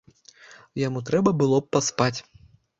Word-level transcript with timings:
Яму 0.87 1.03
трэба 1.11 1.35
было 1.43 1.61
б 1.61 1.65
паспаць. 1.77 2.13